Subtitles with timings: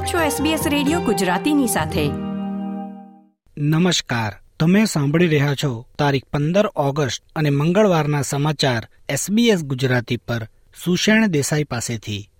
[0.00, 2.08] આપ છો SBS radio ગુજરાતીની સાથે.
[3.62, 4.32] નમસ્કાર.
[4.60, 10.48] તમે સાંભળી રહ્યા છો તારીખ પંદર ઓગસ્ટ અને મંગળવારના સમાચાર SBS ગુજરાતી પર
[10.84, 12.30] સુષેણ દેસાઈ પાસેથી.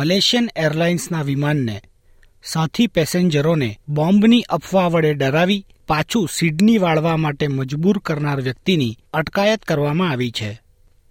[0.00, 1.80] મલેશિયન એરલાઇન્સના વિમાનને,
[2.44, 10.10] સાથી પેસેન્જરોને બોમ્બની અફવા વડે ડરાવી પાછું સિડની વાળવા માટે મજબૂર કરનાર વ્યક્તિની અટકાયત કરવામાં
[10.10, 10.60] આવી છે.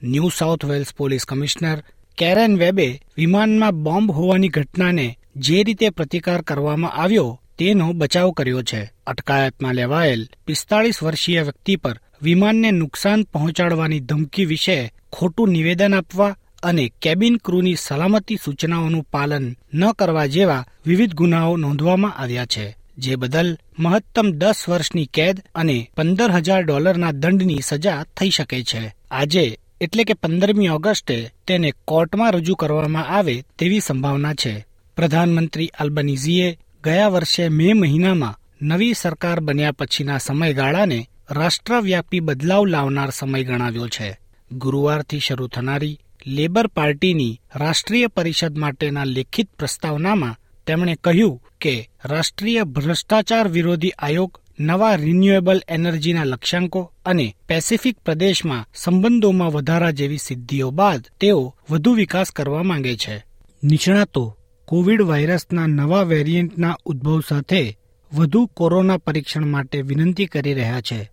[0.04, 1.84] New South Wales police commissioner
[2.18, 8.92] Karen વેબે વિમાનમાં બોમ્બ હોવાની ઘટનાને જે રીતે પ્રતિકાર કરવામાં આવ્યો તેનો બચાવ કર્યો છે.
[9.08, 16.92] અટકાયતમાં લેવાયેલ પિસ્તાળીસ વર્ષીય વ્યક્તિ પર વિમાનને નુકસાન પહોંચાડવાની ધમકી વિશે ખોટું નિવેદન આપવા અને
[17.02, 23.58] કેબિન ક્રૂની સલામતી સૂચનાઓનું પાલન ન કરવા જેવા વિવિધ ગુનાઓ નોંધવામાં આવ્યા છે, જે બદલ
[23.80, 28.96] મહત્તમ દસ વર્ષની કેદ અને પંદર હજાર ડોલરના દંડની સજા થઈ શકે છે.
[29.12, 34.66] આજે, એટલે કે પંદરમી ઓગસ્ટે, તેને કોર્ટમાં રજૂ કરવામાં આવે તેવી સંભાવના છે.
[34.96, 43.44] પ્રધાનમંત્રી અલ્બનીઝીએ ગયા વર્ષે મે મહિનામાં નવી સરકાર બન્યા પછીના સમયગાળાને રાષ્ટ્રવ્યાપી બદલાવ લાવનાર સમય
[43.44, 44.20] ગણાવ્યો છે.
[44.52, 53.48] ગુરુવારથી શરૂ થનારી લેબર પાર્ટીની રાષ્ટ્રીય પરિષદ માટેના લેખિત પ્રસ્તાવનામાં તેમણે કહ્યું કે રાષ્ટ્રીય ભ્રષ્ટાચાર
[53.48, 61.56] વિરોધી આયોગ નવા રિન્યુએબલ એનર્જીના લક્ષ્યાંકો અને પેસિફિક પ્રદેશમાં સંબંધોમાં વધારા જેવી સિદ્ધિઓ બાદ તેઓ
[61.70, 63.24] વધુ વિકાસ કરવા માંગે છે.
[63.64, 67.78] નિષ્ણાતો, કોવિડ વાયરસના નવા વેરિયન્ટના ઉદ્ભવ સાથે
[68.14, 71.12] વધુ કોરોના પરીક્ષણ માટે વિનંતી કરી રહ્યા છે.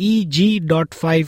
[0.00, 1.26] ઈ જી ડોટ ફાઇવ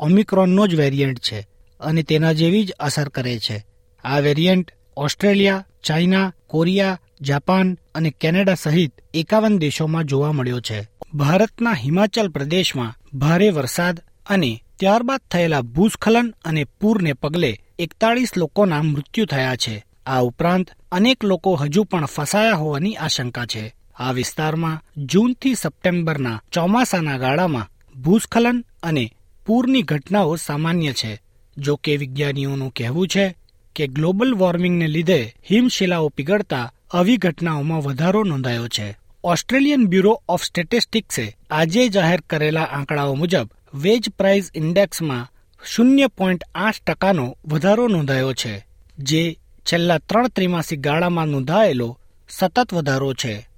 [0.00, 1.46] ઓમિક્રોનનો જ વેરિયન્ટ છે.
[1.82, 3.64] અને તેના જેવી જ અસર કરે છે.
[4.04, 10.88] આ variant Australia, China, Korea, Japan અને કેનેડા સહિત એકાવન દેશોમાં જોવા મળ્યો છે.
[11.14, 19.26] ભારતના હિમાચલ પ્રદેશમાં ભારે વરસાદ અને ત્યારબાદ થયેલા ભૂસ્ખલન અને પૂરને પગલે એકતાળીસ લોકોના મૃત્યુ
[19.26, 19.84] થયા છે.
[20.06, 23.74] આ ઉપરાંત અનેક લોકો હજુ પણ ફસાયા હોવાની આશંકા છે.
[23.96, 27.68] આ વિસ્તારમાં જૂનથી સપ્ટેમ્બરના ચોમાસાના ગાળામાં
[28.02, 29.12] ભૂસ્ખલન અને
[29.46, 31.20] પૂરની ઘટનાઓ સામાન્ય છે.
[31.58, 33.34] જો કે વિજ્ઞાનીઓનું કહેવું છે
[33.76, 38.96] કે ગ્લોબલ વોર્મિંગને લીધે હિમશિલાઓ પીગળતા આવી ઘટનાઓમાં વધારો નોંધાયો છે.
[39.24, 45.28] ઓસ્ટ્રેલિયન બ્યુરો ઓફ સ્ટેટિસ્ટિક્સે આજે જાહેર કરેલા આંકડાઓ મુજબ વેજ પ્રાઇસ ઇન્ડેક્સમાં
[45.64, 48.66] શૂન્ય પોઈન્ટ આઠ ટકાનો વધારો નોંધાયો છે,
[48.98, 51.98] જે છેલ્લા ત્રણ ત્રિમાસિક ગાળામાં નોંધાયેલો
[52.28, 53.48] સતત વધારો છે.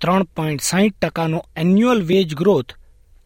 [0.00, 2.70] ત્રણ પોઈન્ટ સાહીઠ ટકાનો એન્યુઅલ વેજ ગ્રોથ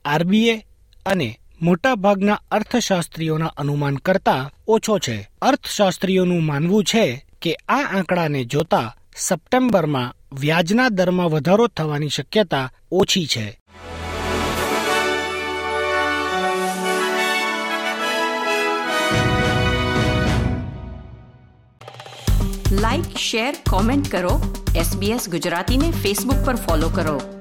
[0.05, 0.67] આરબીએ
[1.07, 5.31] અને મોટાભાગના અર્થશાસ્ત્રીઓના અનુમાન કરતા ઓછો છે.
[5.43, 13.61] અર્થશાસ્ત્રીઓનું માનવું છે કે આ આંકડાને જોતા સપ્ટેમ્બરમાં વ્યાજના દરમાં વધારો થવાની શક્યતા ઓછી છે.
[22.73, 24.65] લાઇક શેર કોમેન્ટ કરો.
[24.77, 27.36] એસબીએસ ગુજરાતીને ફેસબુક પર ફોલો કરો.